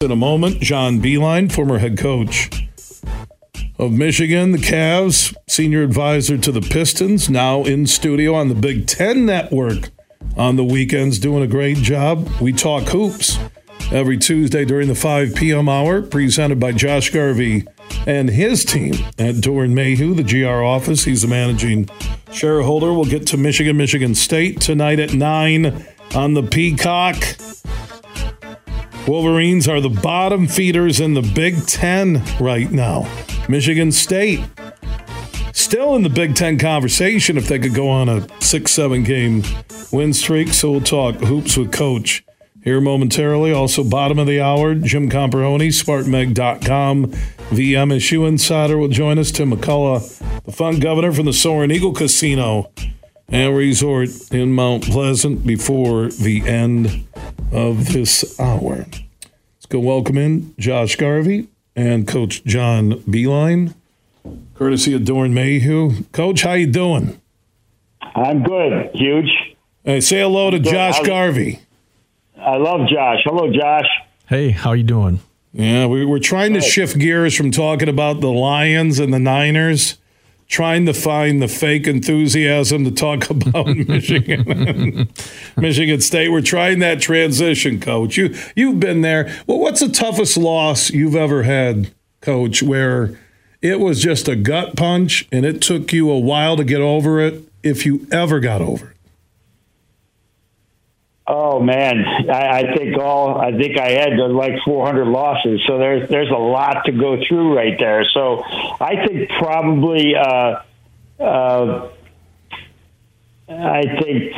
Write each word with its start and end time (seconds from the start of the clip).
In 0.00 0.12
a 0.12 0.16
moment, 0.16 0.60
John 0.60 1.02
Beilein, 1.02 1.50
former 1.50 1.78
head 1.78 1.98
coach 1.98 2.68
of 3.80 3.90
Michigan, 3.90 4.52
the 4.52 4.58
Cavs, 4.58 5.34
senior 5.48 5.82
advisor 5.82 6.38
to 6.38 6.52
the 6.52 6.60
Pistons, 6.60 7.28
now 7.28 7.64
in 7.64 7.84
studio 7.84 8.32
on 8.32 8.48
the 8.48 8.54
Big 8.54 8.86
Ten 8.86 9.26
Network 9.26 9.90
on 10.36 10.54
the 10.54 10.62
weekends, 10.62 11.18
doing 11.18 11.42
a 11.42 11.48
great 11.48 11.78
job. 11.78 12.28
We 12.40 12.52
talk 12.52 12.84
hoops 12.84 13.40
every 13.90 14.16
Tuesday 14.18 14.64
during 14.64 14.86
the 14.86 14.94
5 14.94 15.34
p.m. 15.34 15.68
hour, 15.68 16.00
presented 16.00 16.60
by 16.60 16.70
Josh 16.70 17.10
Garvey 17.10 17.66
and 18.06 18.30
his 18.30 18.64
team 18.64 18.94
at 19.18 19.34
Doeren 19.34 19.72
Mayhew, 19.72 20.14
the 20.14 20.22
GR 20.22 20.62
office. 20.62 21.02
He's 21.06 21.22
the 21.22 21.28
managing 21.28 21.88
shareholder. 22.30 22.92
We'll 22.92 23.04
get 23.04 23.26
to 23.26 23.36
Michigan, 23.36 23.76
Michigan 23.76 24.14
State 24.14 24.60
tonight 24.60 25.00
at 25.00 25.12
9 25.12 25.86
on 26.14 26.34
the 26.34 26.44
Peacock. 26.44 27.16
Wolverines 29.08 29.66
are 29.66 29.80
the 29.80 29.88
bottom 29.88 30.46
feeders 30.46 31.00
in 31.00 31.14
the 31.14 31.22
Big 31.22 31.66
Ten 31.66 32.22
right 32.38 32.70
now. 32.70 33.10
Michigan 33.48 33.90
State 33.90 34.40
still 35.54 35.96
in 35.96 36.02
the 36.02 36.10
Big 36.10 36.34
Ten 36.34 36.58
conversation 36.58 37.38
if 37.38 37.48
they 37.48 37.58
could 37.58 37.72
go 37.72 37.88
on 37.88 38.10
a 38.10 38.26
six, 38.42 38.72
seven 38.72 39.04
game 39.04 39.42
win 39.92 40.12
streak. 40.12 40.48
So 40.48 40.72
we'll 40.72 40.82
talk 40.82 41.14
hoops 41.16 41.56
with 41.56 41.72
Coach 41.72 42.22
here 42.62 42.82
momentarily. 42.82 43.50
Also, 43.50 43.82
bottom 43.82 44.18
of 44.18 44.26
the 44.26 44.42
hour, 44.42 44.74
Jim 44.74 45.08
Comparoni, 45.08 45.68
SpartanMag.com. 45.68 47.10
The 47.50 47.74
MSU 47.74 48.28
Insider 48.28 48.76
will 48.76 48.88
join 48.88 49.18
us. 49.18 49.30
Tim 49.30 49.52
McCullough, 49.52 50.42
the 50.44 50.52
fun 50.52 50.80
governor 50.80 51.12
from 51.12 51.24
the 51.24 51.32
Soaring 51.32 51.70
Eagle 51.70 51.94
Casino 51.94 52.70
and 53.28 53.56
Resort 53.56 54.10
in 54.32 54.52
Mount 54.52 54.84
Pleasant 54.84 55.46
before 55.46 56.08
the 56.08 56.46
end 56.46 57.06
of 57.52 57.92
this 57.92 58.38
hour. 58.38 58.86
Let's 58.86 59.66
go 59.68 59.80
welcome 59.80 60.18
in 60.18 60.54
Josh 60.58 60.96
Garvey 60.96 61.48
and 61.74 62.06
Coach 62.06 62.44
John 62.44 63.00
Beilein, 63.00 63.74
courtesy 64.54 64.94
of 64.94 65.02
Doeren 65.02 65.32
Mayhew. 65.32 66.04
Coach, 66.12 66.42
how 66.42 66.52
you 66.52 66.66
doing? 66.66 67.20
I'm 68.02 68.42
good. 68.42 68.90
Huge. 68.94 69.30
Hey, 69.84 70.00
say 70.00 70.20
hello 70.20 70.50
to 70.50 70.58
Josh 70.58 71.00
Garvey. 71.00 71.60
I 72.36 72.56
love 72.56 72.88
Josh. 72.88 73.18
Hello, 73.24 73.50
Josh. 73.52 73.86
Hey, 74.26 74.50
how 74.50 74.72
you 74.72 74.82
doing? 74.82 75.20
Yeah, 75.52 75.86
we, 75.86 76.04
we're 76.04 76.18
trying 76.18 76.54
to 76.54 76.60
shift 76.60 76.98
gears 76.98 77.34
from 77.34 77.50
talking 77.50 77.88
about 77.88 78.20
the 78.20 78.30
Lions 78.30 78.98
and 78.98 79.12
the 79.12 79.18
Niners 79.18 79.96
trying 80.48 80.86
to 80.86 80.94
find 80.94 81.40
the 81.42 81.48
fake 81.48 81.86
enthusiasm 81.86 82.84
to 82.84 82.90
talk 82.90 83.28
about 83.30 83.66
Michigan 83.88 85.08
Michigan 85.56 86.00
State. 86.00 86.30
We're 86.30 86.40
trying 86.40 86.80
that 86.80 87.00
transition, 87.00 87.80
coach. 87.80 88.16
You 88.16 88.34
you've 88.56 88.80
been 88.80 89.02
there. 89.02 89.32
Well, 89.46 89.58
what's 89.58 89.80
the 89.80 89.88
toughest 89.88 90.36
loss 90.36 90.90
you've 90.90 91.16
ever 91.16 91.44
had, 91.44 91.92
coach, 92.20 92.62
where 92.62 93.18
it 93.60 93.80
was 93.80 94.00
just 94.00 94.28
a 94.28 94.36
gut 94.36 94.76
punch 94.76 95.28
and 95.32 95.44
it 95.44 95.60
took 95.60 95.92
you 95.92 96.10
a 96.10 96.18
while 96.18 96.56
to 96.56 96.64
get 96.64 96.80
over 96.80 97.20
it 97.20 97.42
if 97.62 97.84
you 97.84 98.06
ever 98.10 98.40
got 98.40 98.60
over 98.60 98.90
it? 98.90 98.97
Oh 101.30 101.60
man, 101.60 102.06
I, 102.30 102.60
I 102.60 102.74
think 102.74 102.96
all 102.96 103.38
I 103.38 103.52
think 103.52 103.78
I 103.78 103.90
had 103.90 104.16
like 104.16 104.62
400 104.64 105.04
losses, 105.04 105.60
so 105.66 105.76
there's 105.76 106.08
there's 106.08 106.30
a 106.30 106.38
lot 106.38 106.86
to 106.86 106.92
go 106.92 107.18
through 107.28 107.54
right 107.54 107.78
there. 107.78 108.06
So 108.14 108.42
I 108.80 109.06
think 109.06 109.28
probably 109.38 110.14
uh, 110.16 110.62
uh, 111.20 111.90
I 113.46 113.82
think 114.00 114.32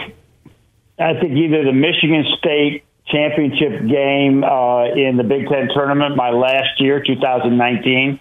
I 0.98 1.14
think 1.20 1.36
either 1.36 1.64
the 1.64 1.72
Michigan 1.72 2.24
State 2.38 2.82
championship 3.06 3.86
game 3.86 4.42
uh, 4.42 4.86
in 4.86 5.16
the 5.16 5.24
Big 5.24 5.46
Ten 5.48 5.68
tournament 5.72 6.16
my 6.16 6.30
last 6.30 6.80
year, 6.80 7.04
2019, 7.04 8.18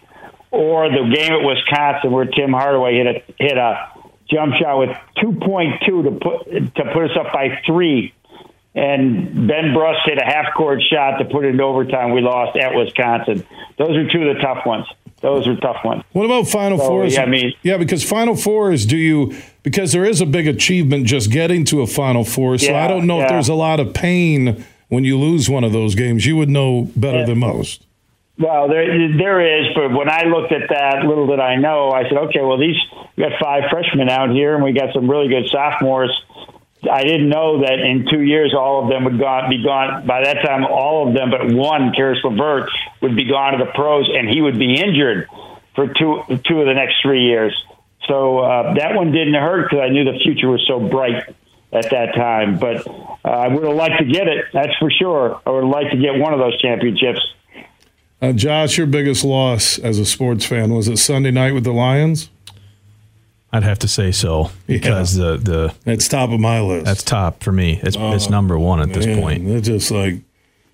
or 0.52 0.90
the 0.90 1.12
game 1.12 1.34
at 1.34 1.44
Wisconsin 1.44 2.12
where 2.12 2.26
Tim 2.26 2.52
Hardaway 2.52 2.98
hit 2.98 3.08
a 3.08 3.44
hit 3.44 3.58
a 3.58 3.94
jump 4.30 4.54
shot 4.62 4.78
with 4.78 4.96
2.2 5.18 5.86
to 5.86 6.12
put 6.12 6.76
to 6.76 6.94
put 6.94 7.10
us 7.10 7.18
up 7.18 7.34
by 7.34 7.60
three 7.66 8.14
and 8.80 9.48
Ben 9.48 9.74
Brust 9.74 10.00
hit 10.06 10.18
a 10.18 10.26
half 10.26 10.54
court 10.56 10.82
shot 10.90 11.18
to 11.18 11.26
put 11.26 11.44
it 11.44 11.50
in 11.50 11.60
overtime. 11.60 12.12
We 12.12 12.22
lost 12.22 12.58
at 12.58 12.74
Wisconsin. 12.74 13.46
Those 13.78 13.98
are 13.98 14.08
two 14.10 14.28
of 14.28 14.36
the 14.36 14.42
tough 14.42 14.66
ones. 14.66 14.86
Those 15.22 15.48
are 15.50 15.56
tough 15.58 15.84
ones. 15.84 16.04
What 16.14 16.24
about 16.24 16.48
Final 16.48 16.78
so, 16.78 16.88
Fours? 16.88 17.14
Yeah, 17.14 17.24
I 17.24 17.26
mean, 17.26 17.54
yeah, 17.62 17.78
because 17.78 18.08
Final 18.08 18.38
Fours, 18.38 18.86
do 18.86 18.96
you 18.96 19.36
because 19.64 19.92
there 19.92 20.06
is 20.06 20.22
a 20.22 20.26
big 20.26 20.48
achievement 20.48 21.08
just 21.08 21.30
getting 21.30 21.66
to 21.66 21.82
a 21.82 21.88
Final 21.88 22.24
Four. 22.24 22.58
So 22.58 22.72
yeah, 22.72 22.86
I 22.86 22.88
don't 22.88 23.06
know 23.06 23.18
yeah. 23.18 23.26
if 23.26 23.30
there's 23.30 23.50
a 23.50 23.54
lot 23.54 23.82
of 23.82 23.94
pain 23.94 24.66
when 24.88 25.04
you 25.04 25.20
lose 25.20 25.50
one 25.50 25.66
of 25.66 25.74
those 25.74 25.96
games. 25.96 26.26
You 26.26 26.38
would 26.38 26.50
know 26.50 26.90
better 26.96 27.20
yeah. 27.20 27.26
than 27.26 27.40
most. 27.40 27.86
Well, 28.38 28.70
there 28.70 28.86
there 29.18 29.42
is, 29.60 29.76
but 29.76 29.92
when 29.92 30.10
I 30.10 30.24
looked 30.24 30.54
at 30.54 30.70
that, 30.70 31.04
little 31.06 31.28
did 31.28 31.42
I 31.42 31.58
know, 31.58 31.92
I 31.92 32.04
said, 32.04 32.18
okay, 32.30 32.40
well, 32.42 32.58
these 32.58 32.78
we 33.18 33.24
got 33.24 33.34
five 33.42 33.64
freshmen 33.70 34.08
out 34.10 34.30
here, 34.30 34.56
and 34.56 34.64
we 34.64 34.72
got 34.72 34.94
some 34.94 35.12
really 35.12 35.28
good 35.28 35.50
sophomores 35.50 36.10
I 36.90 37.04
didn't 37.04 37.30
know 37.30 37.62
that 37.62 37.80
in 37.80 38.08
two 38.10 38.22
years 38.22 38.54
all 38.58 38.84
of 38.84 38.90
them 38.90 39.04
would 39.04 39.20
gone, 39.20 39.50
be 39.50 39.64
gone. 39.64 40.06
By 40.08 40.24
that 40.24 40.42
time, 40.46 40.66
all 40.66 41.08
of 41.08 41.14
them 41.14 41.30
but 41.30 41.52
one, 41.54 41.92
Caris 41.94 42.20
LeVert, 42.24 42.70
would 43.02 43.16
be 43.16 43.26
gone 43.26 43.58
to 43.58 43.66
the 43.66 43.72
pros, 43.72 44.10
and 44.14 44.30
he 44.30 44.42
would 44.42 44.58
be 44.58 44.80
injured 44.80 45.28
for 45.76 45.88
two 45.88 46.24
two 46.46 46.62
of 46.62 46.68
the 46.68 46.74
next 46.74 47.02
three 47.02 47.26
years. 47.26 47.54
So 48.08 48.40
uh, 48.40 48.74
that 48.76 48.96
one 48.96 49.12
didn't 49.12 49.34
hurt 49.34 49.70
because 49.70 49.84
I 49.84 49.90
knew 49.90 50.06
the 50.06 50.20
future 50.20 50.50
was 50.50 50.66
so 50.68 50.80
bright 50.80 51.36
at 51.72 51.90
that 51.92 52.16
time. 52.16 52.58
But 52.58 52.88
uh, 52.88 53.12
I 53.26 53.48
would 53.50 53.64
have 53.64 53.76
liked 53.76 54.00
to 54.00 54.06
get 54.06 54.28
it, 54.28 54.46
that's 54.54 54.76
for 54.78 54.90
sure. 54.90 55.42
I 55.46 55.50
would 55.50 55.64
have 55.64 55.72
liked 55.72 55.92
to 55.92 55.98
get 55.98 56.18
one 56.18 56.34
of 56.34 56.40
those 56.40 56.60
championships. 56.60 57.20
Uh, 58.22 58.34
Josh, 58.34 58.78
your 58.78 58.88
biggest 58.88 59.24
loss 59.24 59.78
as 59.80 59.98
a 59.98 60.06
sports 60.06 60.46
fan 60.46 60.74
was 60.74 60.88
it 60.88 60.98
Sunday 60.98 61.32
night 61.32 61.54
with 61.54 61.64
the 61.64 61.72
Lions? 61.72 62.30
I'd 63.52 63.64
have 63.64 63.80
to 63.80 63.88
say 63.88 64.12
so 64.12 64.52
because 64.68 65.18
yeah. 65.18 65.32
the 65.32 65.38
the 65.38 65.92
it's 65.92 66.08
top 66.08 66.30
of 66.30 66.40
my 66.40 66.62
list. 66.62 66.86
That's 66.86 67.04
top 67.04 67.44
for 67.44 67.52
me. 67.52 67.80
It's 67.82 67.98
uh, 67.98 68.12
it's 68.16 68.30
number 68.30 68.58
one 68.60 68.80
at 68.80 68.94
this 68.94 69.06
man, 69.06 69.20
point. 69.20 69.48
It's 69.48 69.68
just 69.68 69.92
like 69.92 70.22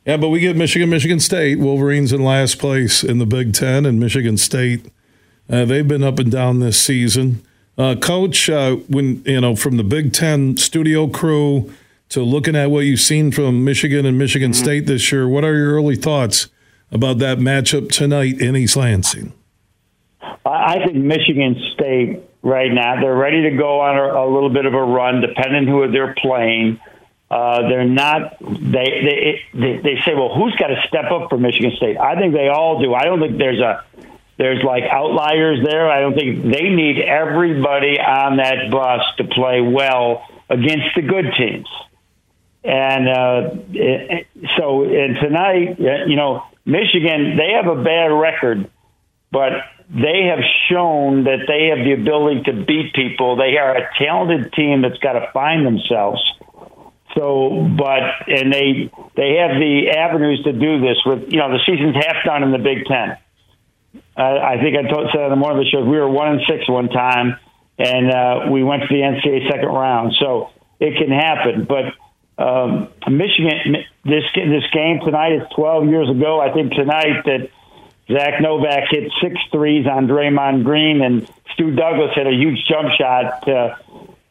yeah, 0.06 0.18
but 0.18 0.30
we 0.30 0.40
get 0.40 0.56
Michigan, 0.56 0.90
Michigan 0.90 1.19
State, 1.19 1.58
Wolverines 1.58 2.14
in 2.14 2.24
last 2.24 2.59
place 2.59 3.03
in 3.03 3.18
the 3.18 3.25
Big 3.25 3.53
Ten, 3.53 3.85
and 3.85 4.00
Michigan 4.00 4.38
State. 4.38 4.85
Uh, 5.50 5.66
they've 5.66 5.88
been 5.88 6.03
up 6.03 6.19
and 6.19 6.31
down 6.31 6.59
this 6.59 6.80
season. 6.80 7.44
Uh, 7.78 7.96
Coach, 7.96 8.50
uh, 8.50 8.75
when 8.88 9.24
you 9.25 9.41
know 9.41 9.56
from 9.56 9.78
the 9.78 9.84
Big 9.84 10.14
Ten 10.14 10.58
studio 10.58 11.08
crew 11.08 11.74
to 12.09 12.22
looking 12.22 12.56
at 12.56 12.69
what 12.69 12.81
you've 12.81 13.00
seen 13.00 13.31
from 13.31 13.64
Michigan 13.64 14.06
and 14.06 14.18
Michigan 14.18 14.52
mm-hmm. 14.52 14.64
State 14.64 14.85
this 14.85 15.12
year, 15.12 15.28
what 15.28 15.44
are 15.44 15.56
your 15.56 15.74
early 15.74 15.96
thoughts 15.96 16.50
about 16.91 17.18
that 17.18 17.40
matchup 17.40 17.90
tonight 17.90 18.40
in 18.40 18.56
East 18.56 18.75
Lansing? 18.75 19.34
I 20.46 20.85
think 20.85 20.97
Michigan 20.97 21.59
State 21.74 22.22
right 22.46 22.72
now. 22.72 23.02
They're 23.02 23.16
ready 23.16 23.50
to 23.50 23.58
go 23.58 23.82
on 23.82 23.98
a, 23.98 24.24
a 24.24 24.28
little 24.32 24.52
bit 24.52 24.66
of 24.66 24.74
a 24.76 24.84
run, 24.84 25.20
depending 25.20 25.68
who 25.68 25.92
they're 25.92 26.14
playing. 26.14 26.80
Uh, 27.30 27.68
they're 27.68 27.84
not. 27.84 28.38
They, 28.40 28.86
they 29.02 29.42
they 29.54 29.78
they 29.78 30.02
say, 30.06 30.14
well, 30.14 30.34
who's 30.34 30.56
got 30.56 30.68
to 30.68 30.82
step 30.88 31.12
up 31.12 31.30
for 31.30 31.40
Michigan 31.40 31.72
State? 31.76 31.98
I 31.98 32.18
think 32.18 32.34
they 32.34 32.48
all 32.48 32.80
do. 32.82 32.94
I 32.94 33.04
don't 33.04 33.20
think 33.20 33.40
there's 33.40 33.60
a 33.60 33.84
there's 34.38 34.64
like 34.64 34.84
outliers 34.84 35.66
there. 35.66 35.90
I 35.90 36.02
don't 36.02 36.14
think 36.14 36.44
they 36.44 36.70
need 36.70 37.00
everybody 37.02 38.00
on 38.00 38.38
that 38.38 38.70
bus 38.70 39.02
to 39.18 39.24
play 39.24 39.62
well 39.62 40.24
against 40.48 40.96
the 40.96 41.02
good 41.02 41.34
teams. 41.36 41.68
And 42.64 43.10
uh, 43.10 43.50
it, 43.72 44.28
so, 44.58 44.84
and 44.84 45.16
tonight, 45.16 45.80
you 45.80 46.16
know, 46.16 46.44
Michigan, 46.66 47.38
they 47.38 47.54
have 47.54 47.68
a 47.68 47.84
bad 47.84 48.08
record, 48.08 48.70
but 49.32 49.52
they 49.90 50.29
have 50.29 50.44
shown 50.69 51.25
that 51.25 51.46
they 51.47 51.68
have 51.68 51.85
the 51.85 51.94
ability 51.94 52.44
to 52.44 52.66
beat 52.66 52.94
people. 52.94 53.35
They 53.35 53.57
are 53.57 53.75
a 53.75 53.90
talented 53.97 54.51
team 54.53 54.81
that's 54.81 54.97
got 54.97 55.13
to 55.13 55.31
find 55.31 55.66
themselves. 55.66 56.22
So, 57.16 57.68
but 57.78 58.28
and 58.28 58.51
they 58.51 58.91
they 59.16 59.38
have 59.40 59.56
the 59.56 59.94
avenues 59.96 60.44
to 60.44 60.51
do 60.51 60.81
this 60.81 60.97
with 61.06 61.31
you 61.31 61.40
know 61.40 61.51
the 61.51 61.59
season's 61.66 61.96
half 61.96 62.25
done 62.25 62.44
in 62.44 62.51
the 62.51 62.57
Big 62.57 62.85
Ten. 62.85 63.17
I 64.17 64.55
I 64.55 64.58
think 64.61 64.76
I 64.76 64.90
told, 64.90 65.09
said 65.14 65.32
on 65.32 65.40
one 65.40 65.58
of 65.58 65.64
the 65.64 65.70
shows 65.70 65.88
we 65.88 65.97
were 65.97 66.09
one 66.09 66.34
and 66.34 66.41
six 66.49 66.67
one 66.67 66.90
time, 66.90 67.38
and 67.78 68.11
uh, 68.11 68.52
we 68.52 68.64
went 68.64 68.81
to 68.81 68.88
the 68.90 69.02
NCAA 69.02 69.49
second 69.49 69.70
round. 69.70 70.16
So 70.20 70.49
it 70.79 70.97
can 70.97 71.09
happen, 71.09 71.66
but 71.66 71.93
um, 72.38 72.90
Michigan 73.08 73.85
this 74.03 74.23
this 74.35 74.64
game 74.73 74.99
tonight 75.05 75.34
is 75.34 75.43
12 75.55 75.88
years 75.88 76.09
ago. 76.09 76.41
I 76.41 76.53
think 76.53 76.73
tonight 76.73 77.23
that 77.26 77.49
Zach 78.11 78.41
Novak 78.41 78.84
hit 78.90 79.11
six 79.22 79.35
threes 79.52 79.87
on 79.87 80.07
Draymond 80.07 80.63
Green, 80.63 81.02
and 81.02 81.28
Stu 81.53 81.72
Douglas 81.72 82.11
hit 82.13 82.28
a 82.28 82.31
huge 82.31 82.63
jump 82.67 82.90
shot 82.93 83.46
to, 83.46 83.78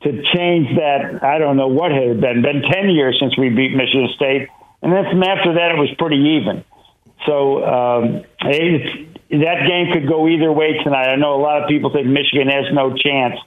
to 0.03 0.11
change 0.35 0.77
that. 0.77 1.21
I 1.23 1.39
don't 1.39 1.57
know 1.57 1.69
what 1.69 1.91
had 1.91 2.21
been. 2.21 2.43
Been 2.43 2.63
10 2.63 2.91
years 2.91 3.17
since 3.19 3.37
we 3.37 3.49
beat 3.49 3.75
Michigan 3.75 4.09
State. 4.15 4.49
And 4.83 4.93
then 4.93 5.05
from 5.11 5.23
after 5.23 5.55
that, 5.55 5.73
it 5.73 5.79
was 5.79 5.91
pretty 5.99 6.39
even. 6.39 6.63
So 7.27 7.65
um, 7.65 8.25
that 8.43 9.59
game 9.67 9.93
could 9.93 10.07
go 10.07 10.29
either 10.29 10.53
way 10.53 10.79
tonight. 10.85 11.09
I 11.09 11.17
know 11.17 11.35
a 11.35 11.43
lot 11.43 11.63
of 11.63 11.69
people 11.69 11.91
think 11.91 12.07
Michigan 12.07 12.49
has 12.49 12.67
no 12.73 12.95
chance. 12.95 13.41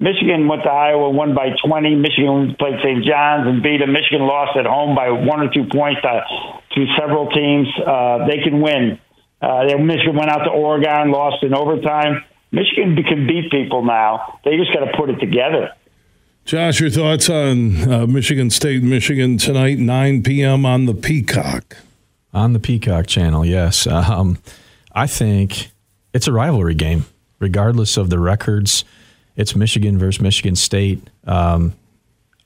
Michigan 0.00 0.48
went 0.48 0.64
to 0.64 0.70
Iowa, 0.70 1.08
won 1.10 1.34
by 1.34 1.54
20. 1.64 1.94
Michigan 1.94 2.56
played 2.58 2.80
St. 2.82 3.04
John's 3.04 3.46
and 3.46 3.62
beat 3.62 3.78
them. 3.78 3.92
Michigan 3.92 4.26
lost 4.26 4.58
at 4.58 4.66
home 4.66 4.94
by 4.94 5.10
one 5.10 5.40
or 5.40 5.48
two 5.48 5.64
points 5.70 6.02
to, 6.02 6.20
to 6.74 6.86
several 6.98 7.30
teams. 7.30 7.68
Uh, 7.78 8.26
they 8.26 8.42
can 8.42 8.60
win. 8.60 8.98
Uh, 9.44 9.76
Michigan 9.78 10.16
went 10.16 10.30
out 10.30 10.44
to 10.44 10.50
Oregon, 10.50 11.10
lost 11.10 11.42
in 11.42 11.54
overtime. 11.54 12.24
Michigan 12.50 12.96
can 12.96 13.26
beat 13.26 13.50
people 13.50 13.84
now. 13.84 14.38
They 14.44 14.56
just 14.56 14.72
got 14.72 14.84
to 14.84 14.96
put 14.96 15.10
it 15.10 15.16
together. 15.16 15.72
Josh, 16.46 16.80
your 16.80 16.88
thoughts 16.88 17.28
on 17.28 17.90
uh, 17.90 18.06
Michigan 18.06 18.48
State, 18.48 18.82
Michigan 18.82 19.36
tonight, 19.36 19.78
9 19.78 20.22
p.m. 20.22 20.64
on 20.64 20.86
the 20.86 20.94
Peacock? 20.94 21.76
On 22.32 22.54
the 22.54 22.58
Peacock 22.58 23.06
channel, 23.06 23.44
yes. 23.44 23.86
Um, 23.86 24.38
I 24.92 25.06
think 25.06 25.70
it's 26.14 26.26
a 26.26 26.32
rivalry 26.32 26.74
game, 26.74 27.04
regardless 27.38 27.98
of 27.98 28.08
the 28.08 28.18
records. 28.18 28.84
It's 29.36 29.54
Michigan 29.54 29.98
versus 29.98 30.22
Michigan 30.22 30.56
State. 30.56 31.10
Um, 31.26 31.74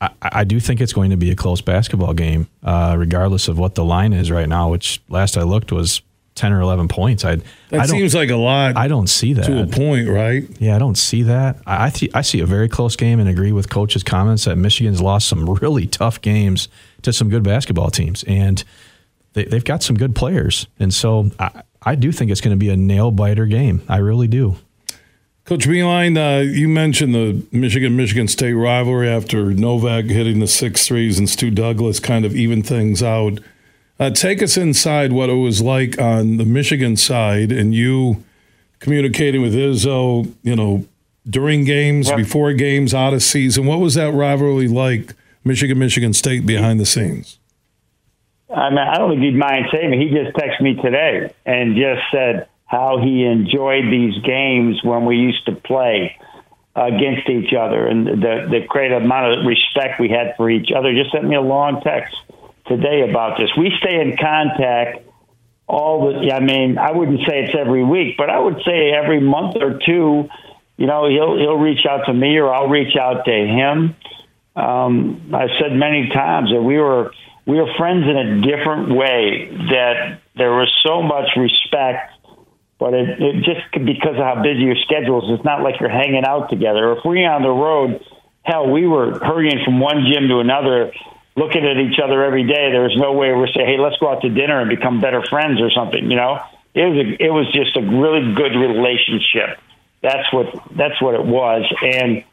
I, 0.00 0.10
I, 0.22 0.44
do 0.44 0.58
think 0.60 0.80
it's 0.80 0.92
going 0.92 1.10
to 1.10 1.16
be 1.16 1.30
a 1.30 1.36
close 1.36 1.60
basketball 1.60 2.14
game, 2.14 2.48
uh, 2.62 2.94
regardless 2.98 3.48
of 3.48 3.58
what 3.58 3.74
the 3.74 3.84
line 3.84 4.12
is 4.12 4.30
right 4.30 4.48
now, 4.48 4.70
which 4.70 5.00
last 5.08 5.36
I 5.36 5.42
looked 5.42 5.72
was 5.72 6.02
10 6.38 6.52
or 6.52 6.60
11 6.60 6.88
points. 6.88 7.24
I 7.24 7.36
That 7.70 7.80
I 7.80 7.86
seems 7.86 8.14
like 8.14 8.30
a 8.30 8.36
lot. 8.36 8.76
I 8.76 8.88
don't 8.88 9.08
see 9.08 9.34
that. 9.34 9.44
To 9.46 9.62
a 9.62 9.66
point, 9.66 10.08
right? 10.08 10.44
Yeah, 10.58 10.76
I 10.76 10.78
don't 10.78 10.96
see 10.96 11.24
that. 11.24 11.58
I 11.66 11.86
I, 11.86 11.90
th- 11.90 12.12
I 12.14 12.22
see 12.22 12.40
a 12.40 12.46
very 12.46 12.68
close 12.68 12.96
game 12.96 13.20
and 13.20 13.28
agree 13.28 13.52
with 13.52 13.68
coach's 13.68 14.02
comments 14.02 14.44
that 14.44 14.56
Michigan's 14.56 15.00
lost 15.00 15.28
some 15.28 15.48
really 15.48 15.86
tough 15.86 16.20
games 16.20 16.68
to 17.02 17.12
some 17.12 17.28
good 17.28 17.42
basketball 17.42 17.90
teams. 17.90 18.24
And 18.24 18.62
they, 19.32 19.44
they've 19.44 19.64
got 19.64 19.82
some 19.82 19.96
good 19.96 20.14
players. 20.14 20.66
And 20.78 20.92
so 20.92 21.30
I, 21.38 21.62
I 21.82 21.94
do 21.94 22.12
think 22.12 22.30
it's 22.30 22.40
going 22.40 22.56
to 22.56 22.58
be 22.58 22.70
a 22.70 22.76
nail 22.76 23.10
biter 23.10 23.46
game. 23.46 23.82
I 23.88 23.98
really 23.98 24.28
do. 24.28 24.56
Coach 25.48 25.66
Beilein, 25.66 26.18
uh, 26.18 26.42
you 26.42 26.68
mentioned 26.68 27.14
the 27.14 27.42
Michigan 27.50 27.96
Michigan 27.96 28.28
State 28.28 28.52
rivalry 28.52 29.08
after 29.08 29.46
Novak 29.54 30.04
hitting 30.04 30.40
the 30.40 30.46
six 30.46 30.86
threes 30.86 31.18
and 31.18 31.26
Stu 31.26 31.50
Douglas 31.50 32.00
kind 32.00 32.26
of 32.26 32.36
even 32.36 32.62
things 32.62 33.02
out. 33.02 33.38
Uh, 34.00 34.10
take 34.10 34.42
us 34.42 34.56
inside 34.56 35.12
what 35.12 35.28
it 35.28 35.34
was 35.34 35.60
like 35.60 36.00
on 36.00 36.36
the 36.36 36.44
Michigan 36.44 36.96
side 36.96 37.50
and 37.50 37.74
you 37.74 38.24
communicating 38.78 39.42
with 39.42 39.54
Izzo, 39.54 40.32
you 40.42 40.54
know, 40.54 40.86
during 41.28 41.64
games, 41.64 42.08
yep. 42.08 42.16
before 42.16 42.52
games, 42.52 42.94
out 42.94 43.12
of 43.12 43.22
season. 43.22 43.66
What 43.66 43.80
was 43.80 43.94
that 43.94 44.12
rivalry 44.14 44.68
like, 44.68 45.14
Michigan 45.44 45.78
Michigan 45.78 46.12
State 46.12 46.46
behind 46.46 46.78
the 46.78 46.86
scenes? 46.86 47.38
I 48.54 48.70
mean, 48.70 48.78
I 48.78 48.96
don't 48.96 49.10
think 49.10 49.22
he'd 49.22 49.36
mind 49.36 49.66
saying 49.72 50.00
He 50.00 50.08
just 50.10 50.34
texted 50.36 50.62
me 50.62 50.74
today 50.76 51.34
and 51.44 51.76
just 51.76 52.02
said, 52.10 52.48
how 52.68 52.98
he 52.98 53.24
enjoyed 53.24 53.84
these 53.90 54.18
games 54.22 54.84
when 54.84 55.06
we 55.06 55.16
used 55.16 55.44
to 55.46 55.52
play 55.52 56.18
against 56.76 57.28
each 57.28 57.54
other 57.54 57.86
and 57.86 58.06
the, 58.06 58.46
the 58.50 58.60
great 58.68 58.92
amount 58.92 59.38
of 59.38 59.46
respect 59.46 59.98
we 59.98 60.10
had 60.10 60.36
for 60.36 60.50
each 60.50 60.70
other. 60.70 60.92
Just 60.92 61.10
sent 61.10 61.24
me 61.24 61.34
a 61.34 61.40
long 61.40 61.80
text 61.80 62.14
today 62.68 63.08
about 63.08 63.38
this. 63.38 63.48
We 63.56 63.72
stay 63.78 64.00
in 64.00 64.16
contact 64.16 65.04
all 65.66 66.08
the, 66.08 66.32
I 66.32 66.40
mean, 66.40 66.78
I 66.78 66.92
wouldn't 66.92 67.20
say 67.28 67.44
it's 67.44 67.54
every 67.58 67.84
week, 67.84 68.16
but 68.16 68.30
I 68.30 68.38
would 68.38 68.62
say 68.64 68.92
every 68.92 69.20
month 69.20 69.56
or 69.60 69.78
two, 69.84 70.28
you 70.76 70.86
know, 70.86 71.08
he'll, 71.08 71.36
he'll 71.36 71.58
reach 71.58 71.84
out 71.84 72.06
to 72.06 72.14
me 72.14 72.38
or 72.38 72.52
I'll 72.52 72.68
reach 72.68 72.96
out 72.96 73.24
to 73.24 73.32
him. 73.32 73.96
Um, 74.56 75.30
I've 75.34 75.50
said 75.60 75.72
many 75.72 76.08
times 76.08 76.50
that 76.50 76.62
we 76.62 76.78
were, 76.78 77.12
we 77.46 77.56
were 77.56 77.72
friends 77.76 78.04
in 78.08 78.16
a 78.16 78.40
different 78.40 78.96
way 78.96 79.50
that 79.70 80.20
there 80.36 80.52
was 80.52 80.72
so 80.84 81.02
much 81.02 81.28
respect 81.36 82.12
but 82.78 82.94
it, 82.94 83.20
it 83.20 83.34
just 83.42 83.72
because 83.72 84.14
of 84.14 84.22
how 84.22 84.42
busy 84.42 84.62
your 84.62 84.76
schedule 84.76 85.18
is, 85.18 85.38
it's 85.38 85.44
not 85.44 85.62
like 85.62 85.80
you're 85.80 85.90
hanging 85.90 86.24
out 86.24 86.48
together. 86.48 86.90
Or 86.90 86.98
if 86.98 87.04
we're 87.04 87.28
on 87.28 87.42
the 87.42 87.50
road, 87.50 88.04
hell, 88.42 88.70
we 88.70 88.86
were 88.86 89.18
hurrying 89.18 89.64
from 89.64 89.80
one 89.80 90.06
gym 90.06 90.28
to 90.28 90.38
another, 90.38 90.92
looking 91.38 91.64
at 91.64 91.76
each 91.78 91.98
other 92.02 92.24
every 92.24 92.44
day. 92.44 92.70
There 92.72 92.82
was 92.82 92.96
no 92.96 93.12
way 93.12 93.32
we're 93.32 93.48
saying, 93.48 93.66
"Hey, 93.66 93.78
let's 93.78 93.96
go 93.98 94.10
out 94.10 94.22
to 94.22 94.28
dinner 94.28 94.60
and 94.60 94.68
become 94.68 95.00
better 95.00 95.22
friends" 95.22 95.60
or 95.60 95.70
something. 95.70 96.10
You 96.10 96.16
know, 96.16 96.40
it 96.74 96.84
was 96.84 96.98
a, 96.98 97.24
it 97.24 97.30
was 97.30 97.46
just 97.52 97.76
a 97.76 97.82
really 97.82 98.34
good 98.34 98.54
relationship. 98.58 99.58
That's 100.02 100.32
what 100.32 100.46
that's 100.76 101.00
what 101.00 101.14
it 101.14 101.24
was, 101.24 101.64
and. 101.82 102.24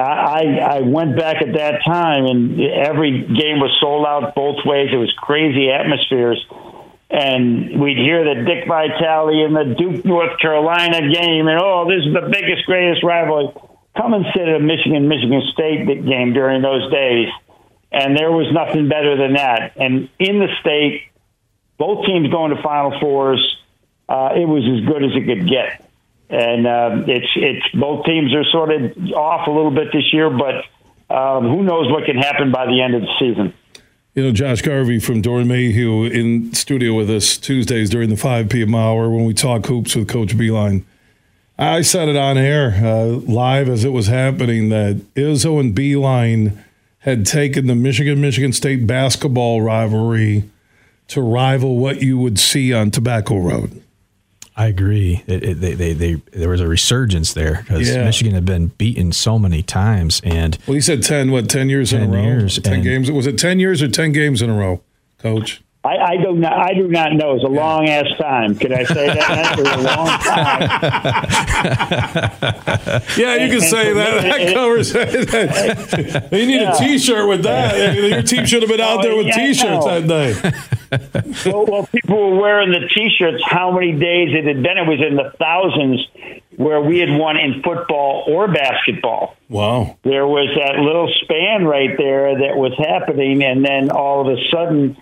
I, 0.00 0.60
I 0.62 0.80
went 0.82 1.16
back 1.16 1.42
at 1.42 1.54
that 1.54 1.80
time, 1.84 2.26
and 2.26 2.60
every 2.60 3.18
game 3.18 3.58
was 3.58 3.76
sold 3.80 4.06
out 4.06 4.32
both 4.36 4.64
ways. 4.64 4.90
It 4.92 4.96
was 4.96 5.12
crazy 5.18 5.72
atmospheres 5.72 6.38
and 7.10 7.80
we'd 7.80 7.96
hear 7.96 8.22
the 8.24 8.44
Dick 8.44 8.68
Vitale 8.68 9.44
in 9.44 9.54
the 9.54 9.74
Duke 9.78 10.04
North 10.04 10.38
Carolina 10.40 11.00
game, 11.08 11.48
and 11.48 11.58
oh, 11.60 11.88
this 11.88 12.04
is 12.04 12.12
the 12.12 12.28
biggest, 12.28 12.66
greatest 12.66 13.02
rivalry. 13.02 13.48
Come 13.96 14.12
and 14.12 14.26
sit 14.34 14.46
at 14.46 14.56
a 14.56 14.60
Michigan 14.60 15.08
Michigan 15.08 15.42
State 15.52 15.86
game 15.86 16.32
during 16.34 16.60
those 16.60 16.90
days, 16.92 17.28
and 17.90 18.16
there 18.16 18.30
was 18.30 18.52
nothing 18.52 18.88
better 18.88 19.16
than 19.16 19.34
that. 19.34 19.72
And 19.76 20.08
in 20.18 20.38
the 20.38 20.48
state, 20.60 21.02
both 21.78 22.04
teams 22.06 22.30
going 22.30 22.54
to 22.54 22.62
Final 22.62 22.98
Fours, 23.00 23.58
uh, 24.08 24.30
it 24.34 24.46
was 24.46 24.64
as 24.64 24.86
good 24.86 25.04
as 25.04 25.10
it 25.14 25.26
could 25.26 25.48
get. 25.48 25.84
And 26.30 26.66
uh, 26.66 27.04
it's 27.06 27.30
it's 27.36 27.68
both 27.74 28.04
teams 28.04 28.34
are 28.34 28.44
sort 28.44 28.70
of 28.70 28.96
off 29.14 29.46
a 29.46 29.50
little 29.50 29.70
bit 29.70 29.88
this 29.92 30.12
year, 30.12 30.28
but 30.28 30.64
um, 31.14 31.44
who 31.44 31.62
knows 31.62 31.90
what 31.90 32.04
can 32.04 32.16
happen 32.16 32.52
by 32.52 32.66
the 32.66 32.82
end 32.82 32.94
of 32.94 33.00
the 33.00 33.12
season. 33.18 33.54
You 34.14 34.24
know, 34.24 34.32
Josh 34.32 34.60
Garvey 34.60 34.98
from 34.98 35.22
Doeren 35.22 35.46
Mayhew 35.46 36.04
in 36.04 36.52
studio 36.52 36.92
with 36.92 37.08
us 37.08 37.38
Tuesdays 37.38 37.88
during 37.88 38.10
the 38.10 38.16
5 38.16 38.48
p.m. 38.48 38.74
hour 38.74 39.08
when 39.08 39.24
we 39.24 39.32
talk 39.32 39.64
hoops 39.66 39.94
with 39.94 40.08
Coach 40.08 40.36
Beilein. 40.36 40.84
I 41.58 41.82
said 41.82 42.08
it 42.08 42.16
on 42.16 42.36
air 42.36 42.80
uh, 42.84 43.06
live 43.06 43.68
as 43.68 43.84
it 43.84 43.90
was 43.90 44.08
happening 44.08 44.68
that 44.68 44.96
Izzo 45.14 45.60
and 45.60 45.74
Beilein 45.74 46.58
had 47.00 47.26
taken 47.26 47.66
the 47.66 47.74
Michigan 47.74 48.20
Michigan 48.20 48.52
State 48.52 48.86
basketball 48.86 49.62
rivalry 49.62 50.50
to 51.08 51.22
rival 51.22 51.78
what 51.78 52.02
you 52.02 52.18
would 52.18 52.38
see 52.38 52.72
on 52.72 52.90
Tobacco 52.90 53.38
Road. 53.38 53.82
I 54.56 54.66
agree. 54.66 55.22
It, 55.28 55.44
it, 55.44 55.60
they, 55.60 55.74
they, 55.74 55.92
they, 55.92 56.14
there 56.32 56.48
was 56.48 56.60
a 56.60 56.66
resurgence 56.66 57.32
there 57.32 57.62
because 57.62 57.88
yeah. 57.88 58.04
Michigan 58.04 58.34
had 58.34 58.44
been 58.44 58.68
beaten 58.68 59.12
so 59.12 59.38
many 59.38 59.62
times. 59.62 60.20
And 60.24 60.58
well, 60.66 60.74
he 60.74 60.80
said 60.80 61.04
ten. 61.04 61.30
What 61.30 61.48
ten 61.48 61.68
years 61.68 61.90
10 61.90 62.02
in 62.02 62.08
a 62.08 62.16
row? 62.16 62.22
Years, 62.22 62.58
ten 62.58 62.82
games. 62.82 63.08
Was 63.08 63.28
it 63.28 63.38
ten 63.38 63.60
years 63.60 63.82
or 63.82 63.88
ten 63.88 64.10
games 64.10 64.42
in 64.42 64.50
a 64.50 64.54
row, 64.54 64.82
Coach? 65.18 65.62
I, 65.88 66.10
I, 66.10 66.16
do 66.18 66.34
not. 66.34 66.52
I 66.52 66.74
do 66.74 66.86
not 66.86 67.14
know. 67.14 67.34
It's 67.34 67.44
a 67.44 67.48
long 67.48 67.88
ass 67.88 68.06
time. 68.18 68.54
Can 68.56 68.74
I 68.74 68.84
say 68.84 69.06
that? 69.06 69.58
It's 69.58 69.70
a 69.70 69.76
long 69.78 70.08
time. 70.20 70.62
yeah, 73.16 73.36
you 73.36 73.50
can 73.50 73.62
say 73.62 73.94
that. 73.94 74.22
that 74.22 74.52
covers 74.52 74.92
it. 74.94 76.32
you 76.32 76.46
need 76.46 76.60
yeah. 76.60 76.76
a 76.76 76.78
T-shirt 76.78 77.26
with 77.26 77.42
that. 77.44 77.96
Your 77.96 78.22
team 78.22 78.44
should 78.44 78.60
have 78.62 78.70
been 78.70 78.82
out 78.82 79.00
there 79.02 79.16
with 79.16 79.26
oh, 79.26 79.28
yeah, 79.28 79.46
T-shirts 79.46 79.84
that 79.86 80.06
day. 80.06 80.34
well, 81.50 81.64
well, 81.64 81.86
people 81.86 82.16
were 82.32 82.38
wearing 82.38 82.70
the 82.70 82.86
T-shirts. 82.94 83.42
How 83.46 83.70
many 83.70 83.92
days 83.92 84.34
it 84.34 84.44
had 84.44 84.62
been? 84.62 84.76
It 84.76 84.86
was 84.86 85.00
in 85.00 85.16
the 85.16 85.32
thousands 85.38 86.06
where 86.56 86.82
we 86.82 86.98
had 86.98 87.10
won 87.10 87.38
in 87.38 87.62
football 87.62 88.24
or 88.28 88.48
basketball. 88.48 89.36
Wow. 89.48 89.96
There 90.02 90.26
was 90.26 90.50
that 90.58 90.80
little 90.80 91.10
span 91.22 91.64
right 91.64 91.96
there 91.96 92.36
that 92.40 92.56
was 92.56 92.74
happening, 92.76 93.42
and 93.42 93.64
then 93.64 93.90
all 93.90 94.20
of 94.20 94.36
a 94.36 94.42
sudden 94.50 94.96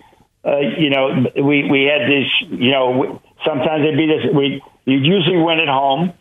uh, 0.47 0.59
you 0.79 0.89
know, 0.89 1.27
we 1.35 1.67
we 1.69 1.91
had 1.91 2.07
this. 2.07 2.27
You 2.47 2.71
know, 2.71 3.21
sometimes 3.45 3.83
they 3.83 3.95
beat 3.95 4.11
us. 4.11 4.23
We 4.33 4.63
you 4.85 4.97
usually 4.97 5.37
win 5.37 5.59
at 5.59 5.67
home, 5.67 6.13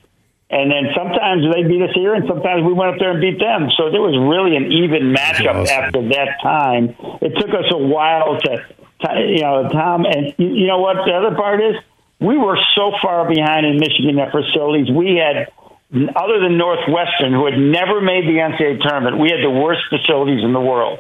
and 0.51 0.71
then 0.71 0.91
sometimes 0.97 1.47
they 1.55 1.63
beat 1.63 1.83
us 1.83 1.95
here, 1.95 2.15
and 2.15 2.27
sometimes 2.27 2.67
we 2.67 2.73
went 2.73 2.95
up 2.95 2.99
there 2.99 3.13
and 3.13 3.21
beat 3.21 3.39
them. 3.39 3.71
So 3.79 3.91
there 3.91 4.03
was 4.03 4.19
really 4.19 4.57
an 4.57 4.73
even 4.73 5.15
matchup 5.15 5.69
after 5.71 6.03
that 6.11 6.43
time. 6.43 6.97
It 7.23 7.39
took 7.39 7.51
us 7.51 7.71
a 7.71 7.79
while 7.79 8.37
to, 8.39 8.51
to 8.67 9.09
you 9.31 9.43
know, 9.43 9.69
Tom. 9.71 10.05
And 10.05 10.35
you, 10.39 10.49
you 10.49 10.67
know 10.67 10.81
what? 10.81 11.07
The 11.07 11.15
other 11.15 11.37
part 11.37 11.63
is 11.63 11.77
we 12.19 12.37
were 12.37 12.59
so 12.75 12.93
far 13.01 13.29
behind 13.29 13.65
in 13.65 13.79
Michigan 13.79 14.19
at 14.19 14.33
facilities. 14.33 14.91
We 14.91 15.23
had 15.23 15.55
other 15.95 16.41
than 16.41 16.59
Northwestern, 16.59 17.33
who 17.33 17.47
had 17.47 17.59
never 17.59 18.01
made 18.01 18.27
the 18.27 18.43
NCAA 18.43 18.83
tournament, 18.83 19.21
we 19.23 19.31
had 19.31 19.39
the 19.39 19.55
worst 19.55 19.83
facilities 19.89 20.43
in 20.43 20.53
the 20.53 20.61
world. 20.61 20.99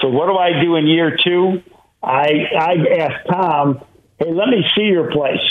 So 0.00 0.08
what 0.08 0.26
do 0.26 0.34
I 0.34 0.60
do 0.60 0.74
in 0.74 0.88
year 0.88 1.16
two? 1.22 1.62
I 2.04 2.28
I 2.58 2.74
asked 3.00 3.26
Tom, 3.30 3.80
"Hey, 4.18 4.32
let 4.32 4.48
me 4.48 4.64
see 4.76 4.84
your 4.84 5.10
place." 5.10 5.42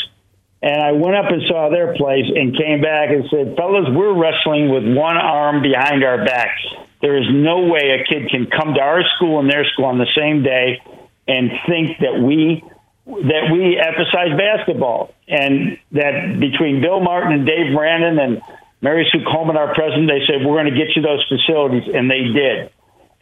And 0.62 0.82
I 0.82 0.94
went 0.94 1.16
up 1.16 1.30
and 1.30 1.42
saw 1.48 1.70
their 1.70 1.94
place 1.96 2.26
and 2.34 2.56
came 2.58 2.82
back 2.82 3.10
and 3.10 3.26
said, 3.30 3.56
"Fellas, 3.58 3.90
we're 3.90 4.14
wrestling 4.14 4.70
with 4.70 4.86
one 4.86 5.18
arm 5.18 5.62
behind 5.62 6.04
our 6.04 6.24
backs. 6.24 6.62
There 7.02 7.18
is 7.18 7.28
no 7.30 7.66
way 7.66 8.00
a 8.00 8.04
kid 8.06 8.30
can 8.30 8.46
come 8.48 8.76
to 8.76 8.82
our 8.82 9.04
school 9.16 9.40
and 9.40 9.50
their 9.50 9.66
school 9.66 9.86
on 9.86 9.98
the 9.98 10.08
same 10.16 10.42
day 10.42 10.80
and 11.28 11.52
think 11.68 11.98
that 12.00 12.20
we 12.22 12.64
that 13.06 13.52
we 13.52 13.78
emphasize 13.78 14.32
basketball 14.38 15.14
and 15.28 15.78
that 15.92 16.40
between 16.40 16.82
Bill 16.82 17.02
Martin 17.02 17.34
and 17.34 17.46
Dave 17.46 17.76
Brandon 17.76 18.18
and 18.20 18.42
Mary 18.82 19.08
Sue 19.12 19.24
Coleman, 19.30 19.58
our 19.58 19.74
president, 19.74 20.08
they 20.08 20.26
said 20.26 20.46
we're 20.46 20.62
going 20.62 20.74
to 20.74 20.78
get 20.78 20.96
you 20.96 21.02
those 21.02 21.24
facilities, 21.28 21.88
and 21.94 22.10
they 22.10 22.24
did. 22.24 22.70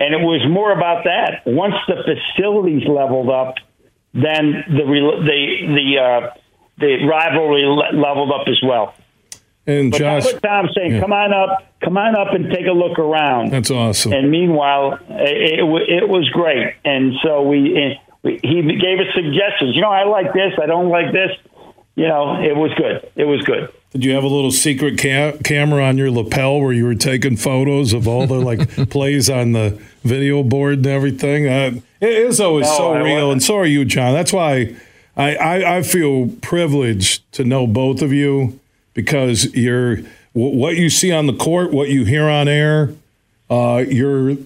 And 0.02 0.16
it 0.16 0.22
was 0.26 0.42
more 0.50 0.72
about 0.72 1.04
that. 1.04 1.44
Once 1.46 1.76
the 1.88 1.98
facilities 2.02 2.88
leveled 2.88 3.30
up, 3.30 3.54
then 4.14 4.64
the 4.68 4.84
the 4.84 5.42
the 5.78 5.88
uh, 6.00 6.34
the 6.80 7.06
rivalry 7.06 7.66
leveled 7.94 8.32
up 8.32 8.48
as 8.48 8.60
well. 8.64 8.96
And 9.68 9.92
but 9.92 10.00
Josh, 10.00 10.24
that's 10.24 10.34
what 10.34 10.44
Tom's 10.44 10.72
saying. 10.76 10.94
Yeah. 10.94 11.02
Come 11.02 11.14
on 11.14 11.32
up, 11.32 11.64
come 11.84 11.98
on 11.98 12.16
up, 12.16 12.34
and 12.34 12.50
take 12.50 12.66
a 12.66 12.72
look 12.72 12.98
around. 12.98 13.52
That's 13.52 13.70
awesome. 13.70 14.12
And 14.12 14.32
meanwhile, 14.32 14.98
it, 15.08 15.60
it, 15.60 16.04
it 16.04 16.10
was 16.10 16.28
great. 16.30 16.74
And 16.84 17.14
so 17.24 17.44
we 17.44 18.00
he 18.24 18.62
gave 18.64 19.00
us 19.00 19.14
suggestions. 19.14 19.76
You 19.76 19.82
know, 19.84 19.92
I 19.92 20.06
like 20.06 20.34
this. 20.34 20.54
I 20.62 20.66
don't 20.66 20.90
like 20.90 21.14
this. 21.14 21.30
You 21.96 22.08
know, 22.08 22.42
it 22.42 22.56
was 22.56 22.72
good. 22.76 23.10
It 23.16 23.26
was 23.26 23.42
good. 23.44 23.72
Did 23.92 24.06
you 24.06 24.14
have 24.14 24.24
a 24.24 24.28
little 24.28 24.52
secret 24.52 24.98
ca- 24.98 25.38
camera 25.44 25.84
on 25.84 25.98
your 25.98 26.10
lapel 26.10 26.62
where 26.62 26.72
you 26.72 26.86
were 26.86 26.96
taking 26.96 27.36
photos 27.36 27.92
of 27.92 28.08
all 28.08 28.26
the 28.26 28.36
like 28.40 28.70
plays 28.90 29.30
on 29.30 29.52
the 29.52 29.82
video 30.04 30.44
board 30.44 30.76
and 30.78 30.88
everything? 30.88 31.48
Uh, 31.48 31.82
it 32.00 32.10
is 32.10 32.40
always 32.40 32.68
no, 32.68 32.78
so 32.78 32.94
I 32.94 33.00
real, 33.02 33.14
wasn't. 33.16 33.32
and 33.34 33.44
so 33.44 33.58
are 33.58 33.66
you, 33.66 33.84
John. 33.84 34.14
That's 34.14 34.32
why 34.32 34.76
I, 35.18 35.36
I, 35.36 35.78
I 35.78 35.82
feel 35.84 36.30
privileged 36.42 37.30
to 37.34 37.44
know 37.44 37.68
both 37.68 38.02
of 38.02 38.14
you 38.14 38.60
because 38.94 39.54
you're 39.54 39.98
what 40.34 40.78
you 40.78 40.90
see 40.90 41.12
on 41.12 41.28
the 41.28 41.34
court, 41.36 41.74
what 41.74 41.90
you 41.90 42.06
hear 42.06 42.30
on 42.30 42.48
air. 42.48 42.94
Uh, 43.50 43.84
you're 43.86 44.38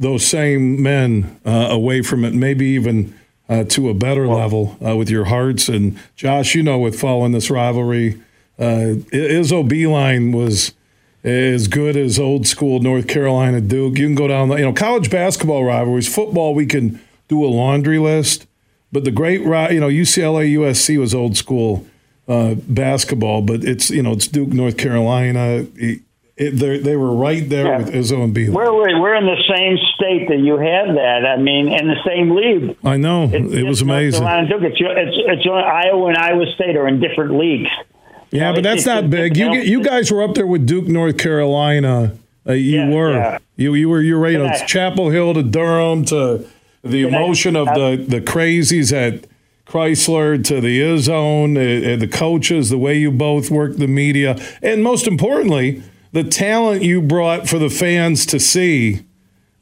those 0.00 0.26
same 0.26 0.82
men 0.82 1.40
uh, 1.46 1.68
away 1.70 2.02
from 2.02 2.24
it, 2.24 2.34
maybe 2.34 2.66
even 2.66 3.16
uh, 3.48 3.64
to 3.64 3.88
a 3.88 3.94
better 3.94 4.26
well, 4.26 4.38
level 4.38 4.76
uh, 4.84 4.96
with 4.96 5.10
your 5.10 5.26
hearts. 5.26 5.68
And 5.68 5.98
Josh, 6.16 6.54
you 6.54 6.62
know, 6.62 6.78
with 6.78 6.98
following 6.98 7.32
this 7.32 7.50
rivalry 7.50 8.20
uh, 8.58 8.98
Izzo 9.12 9.68
Beilein 9.68 10.34
was 10.34 10.72
as 11.22 11.68
good 11.68 11.96
as 11.96 12.18
old 12.18 12.46
school 12.46 12.80
North 12.80 13.06
Carolina 13.06 13.60
Duke. 13.60 13.98
You 13.98 14.06
can 14.06 14.14
go 14.14 14.26
down, 14.26 14.50
you 14.50 14.58
know, 14.58 14.72
college 14.72 15.10
basketball 15.10 15.64
rivalries, 15.64 16.12
football, 16.12 16.54
we 16.54 16.66
can 16.66 17.00
do 17.28 17.44
a 17.44 17.46
laundry 17.46 17.98
list. 17.98 18.46
But 18.90 19.04
the 19.04 19.10
great, 19.10 19.42
you 19.42 19.80
know, 19.80 19.88
UCLA, 19.88 20.54
USC 20.54 20.98
was 20.98 21.14
old 21.14 21.36
school 21.36 21.86
uh, 22.26 22.54
basketball, 22.66 23.42
but 23.42 23.62
it's, 23.62 23.90
you 23.90 24.02
know, 24.02 24.12
it's 24.12 24.26
Duke, 24.26 24.48
North 24.48 24.76
Carolina. 24.76 25.66
It, 25.76 26.00
it, 26.38 26.84
they 26.84 26.96
were 26.96 27.14
right 27.14 27.48
there 27.48 27.66
yeah. 27.66 27.78
with 27.78 27.92
Izzo 27.92 28.22
and 28.22 28.34
Beilein. 28.34 28.54
We're, 28.54 28.72
we're 28.72 29.14
in 29.16 29.26
the 29.26 29.42
same 29.48 29.76
state 29.96 30.28
that 30.28 30.38
you 30.38 30.56
had 30.56 30.96
that. 30.96 31.26
I 31.26 31.36
mean, 31.36 31.66
in 31.68 31.88
the 31.88 31.96
same 32.06 32.30
league. 32.30 32.76
I 32.84 32.96
know. 32.96 33.24
It, 33.24 33.58
it 33.58 33.64
was 33.64 33.82
amazing. 33.82 34.22
Duke. 34.48 34.62
It's, 34.62 34.76
it's, 34.78 35.16
it's, 35.16 35.46
Iowa 35.46 36.06
and 36.08 36.16
Iowa 36.16 36.46
State 36.54 36.76
are 36.76 36.86
in 36.86 37.00
different 37.00 37.34
leagues. 37.34 37.70
Yeah, 38.30 38.52
but 38.52 38.62
that's 38.62 38.86
not 38.86 39.10
big. 39.10 39.36
You 39.36 39.52
you 39.54 39.82
guys 39.82 40.12
were 40.12 40.22
up 40.22 40.34
there 40.34 40.46
with 40.46 40.66
Duke, 40.66 40.86
North 40.86 41.18
Carolina. 41.18 42.14
Uh, 42.46 42.52
you 42.52 42.76
yeah, 42.76 42.90
were. 42.90 43.12
Yeah. 43.12 43.38
You 43.56 43.74
you 43.74 43.88
were 43.88 44.02
you 44.02 44.18
were 44.18 44.28
you 44.28 44.38
know, 44.38 44.52
Chapel 44.66 45.10
Hill 45.10 45.34
to 45.34 45.42
Durham 45.42 46.04
to 46.06 46.46
the 46.84 47.02
emotion 47.02 47.56
of 47.56 47.66
the 47.68 48.04
the 48.06 48.20
crazies 48.20 48.92
at 48.92 49.26
Crisler 49.66 50.42
to 50.44 50.60
the 50.60 50.80
Izzone, 50.80 51.56
uh, 51.56 51.94
uh, 51.94 51.96
the 51.96 52.06
coaches, 52.06 52.70
the 52.70 52.78
way 52.78 52.96
you 52.96 53.10
both 53.10 53.50
work 53.50 53.76
the 53.76 53.88
media, 53.88 54.38
and 54.62 54.82
most 54.82 55.06
importantly, 55.06 55.82
the 56.12 56.24
talent 56.24 56.82
you 56.82 57.00
brought 57.02 57.48
for 57.48 57.58
the 57.58 57.70
fans 57.70 58.26
to 58.26 58.40
see 58.40 59.06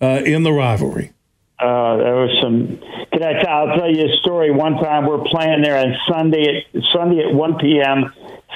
uh, 0.01 0.23
in 0.25 0.43
the 0.43 0.53
rivalry. 0.53 1.13
Uh, 1.59 1.97
there 1.97 2.15
was 2.17 2.39
some. 2.43 2.79
Can 3.13 3.23
I'll 3.23 3.79
tell 3.79 3.91
you 3.91 4.13
a 4.13 4.17
story. 4.19 4.51
One 4.51 4.75
time 4.75 5.07
we're 5.07 5.25
playing 5.25 5.63
there 5.63 5.79
on 5.79 5.97
Sunday 6.07 6.65
at 6.75 6.83
Sunday 6.93 7.27
at 7.27 7.35
1 7.35 7.59
p.m. 7.59 8.13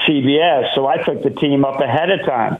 CBS. 0.06 0.74
So 0.74 0.86
I 0.86 0.98
took 0.98 1.22
the 1.22 1.30
team 1.30 1.64
up 1.64 1.80
ahead 1.80 2.10
of 2.10 2.26
time 2.26 2.58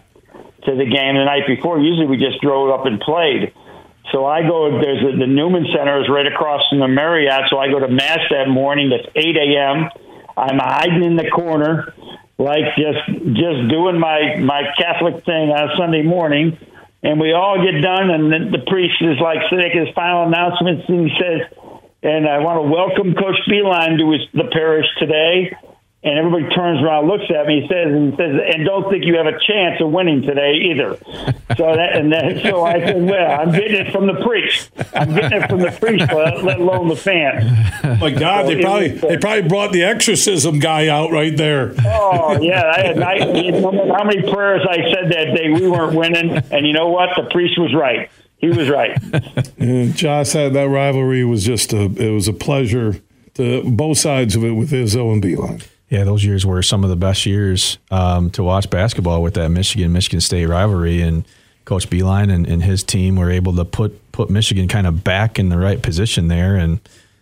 to 0.65 0.77
the 0.77 0.85
game 0.85 1.17
the 1.17 1.25
night 1.25 1.47
before. 1.47 1.79
Usually 1.79 2.07
we 2.07 2.17
just 2.17 2.41
drove 2.41 2.71
up 2.71 2.87
and 2.87 3.01
played. 3.01 3.53
So 4.13 4.25
I 4.25 4.43
go. 4.43 4.81
There's 4.81 5.15
a, 5.15 5.19
the 5.19 5.27
Newman 5.27 5.67
Center 5.77 6.01
is 6.01 6.09
right 6.09 6.27
across 6.27 6.67
from 6.71 6.81
the 6.81 6.89
Marriott. 6.89 7.51
So 7.51 7.59
I 7.59 7.69
go 7.69 7.79
to 7.79 7.89
mass 7.89 8.21
that 8.31 8.49
morning. 8.49 8.91
That's 8.91 9.09
8 9.15 9.37
a.m. 9.37 9.91
I'm 10.37 10.59
hiding 10.59 11.05
in 11.05 11.17
the 11.17 11.29
corner, 11.29 11.93
like 12.41 12.75
just 12.75 13.05
just 13.37 13.69
doing 13.69 14.01
my 14.01 14.37
my 14.41 14.63
Catholic 14.79 15.25
thing 15.25 15.51
on 15.53 15.77
Sunday 15.77 16.03
morning. 16.03 16.57
And 17.03 17.19
we 17.19 17.33
all 17.33 17.57
get 17.57 17.81
done, 17.81 18.11
and 18.11 18.33
the, 18.33 18.59
the 18.59 18.65
priest 18.67 19.01
is 19.01 19.19
like 19.21 19.39
saying 19.49 19.73
his 19.73 19.89
final 19.95 20.27
announcements, 20.27 20.85
and 20.89 21.09
he 21.09 21.17
says, 21.17 21.49
"And 22.03 22.29
I 22.29 22.39
want 22.41 22.65
to 22.65 22.69
welcome 22.69 23.15
Coach 23.15 23.41
Beilein 23.49 23.99
to 23.99 24.13
his, 24.13 24.21
the 24.35 24.51
parish 24.53 24.87
today." 24.99 25.57
And 26.03 26.19
everybody 26.19 26.49
turns 26.55 26.83
around, 26.83 27.09
looks 27.09 27.25
at 27.31 27.47
me, 27.47 27.67
says, 27.69 27.93
and 27.93 28.17
says, 28.17 28.41
and 28.55 28.65
don't 28.65 28.91
think 28.91 29.05
you 29.05 29.17
have 29.17 29.27
a 29.27 29.39
chance 29.39 29.81
of 29.83 29.91
winning 29.91 30.23
today 30.23 30.55
either. 30.73 30.99
So 31.57 31.67
that, 31.67 31.97
and 31.97 32.13
then, 32.13 32.41
so 32.45 32.65
I 32.65 32.79
said, 32.79 33.03
well, 33.03 33.41
I'm 33.41 33.51
getting 33.51 33.85
it 33.85 33.93
from 33.93 34.07
the 34.07 34.15
priest. 34.25 34.71
I'm 34.95 35.13
getting 35.13 35.43
it 35.43 35.51
from 35.51 35.59
the 35.59 35.73
priest, 35.73 36.11
let 36.13 36.61
alone 36.61 36.87
the 36.89 36.97
fan. 36.97 37.45
My 37.99 38.11
God, 38.11 38.47
so 38.47 38.55
they 38.55 38.63
probably 38.63 38.93
was, 38.93 39.05
uh, 39.05 39.09
they 39.09 39.17
probably 39.19 39.49
brought 39.49 39.73
the 39.73 39.83
exorcism 39.83 40.61
guy 40.61 40.87
out 40.87 41.11
right 41.11 41.37
there. 41.37 41.75
Oh 41.85 42.39
yeah, 42.41 42.73
I 42.75 42.87
had 42.87 43.03
I, 43.03 43.19
no 43.51 43.73
matter 43.73 43.93
how 43.93 44.05
many 44.05 44.23
prayers 44.33 44.65
I 44.67 44.77
said 44.95 45.11
that 45.11 45.37
day, 45.37 45.51
we 45.51 45.69
weren't 45.69 45.97
winning, 45.97 46.31
and 46.53 46.65
you 46.65 46.73
know 46.73 46.89
what? 46.89 47.11
The 47.17 47.29
priest 47.31 47.59
was 47.59 47.75
right. 47.75 48.09
He 48.39 48.49
was 48.49 48.69
right. 48.69 48.97
and 49.59 49.95
Josh 49.97 50.29
said 50.29 50.55
that 50.55 50.69
rivalry 50.69 51.25
was 51.25 51.45
just 51.45 51.73
a 51.73 51.87
it 51.87 52.11
was 52.11 52.29
a 52.29 52.33
pleasure 52.33 53.01
to 53.35 53.65
both 53.65 53.99
sides 53.99 54.37
of 54.37 54.45
it 54.45 54.53
with 54.53 54.71
Izzo 54.71 55.13
and 55.13 55.23
Beilein. 55.23 55.67
Yeah, 55.91 56.05
those 56.05 56.25
years 56.25 56.47
were 56.47 56.63
some 56.63 56.85
of 56.85 56.91
the 56.91 56.97
best 56.97 57.27
years 57.27 57.79
um, 57.91 58.31
to 58.31 58.45
watch 58.45 58.71
basketball 58.71 59.23
with 59.23 59.35
that 59.35 59.49
Michigan 59.51 59.93
Michigan 59.93 60.21
State 60.21 60.47
rivalry, 60.47 61.03
and 61.03 61.25
Coach 61.65 61.91
Beilein 61.91 62.33
and, 62.33 62.47
and 62.47 62.63
his 62.63 62.85
team 62.85 63.17
were 63.17 63.31
able 63.31 63.55
to 63.57 63.65
put 63.65 64.13
put 64.13 64.31
Michigan 64.31 64.69
kind 64.69 64.87
of 64.87 65.03
back 65.03 65.39
in 65.39 65.49
the 65.49 65.59
right 65.59 65.83
position 65.83 66.29
there, 66.29 66.55
and 66.55 66.79